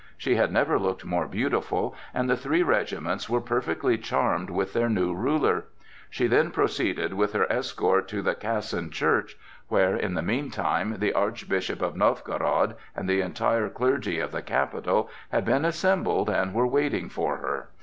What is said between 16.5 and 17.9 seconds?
were waiting for her.